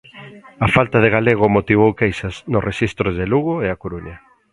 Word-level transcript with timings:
A 0.65 0.67
falta 0.75 0.97
de 1.03 1.09
galego 1.15 1.53
motivou 1.57 1.91
queixas 1.99 2.35
nos 2.51 2.65
rexistros 2.69 3.13
de 3.19 3.25
Lugo 3.31 3.53
e 3.65 3.67
A 3.69 3.79
Coruña. 3.83 4.15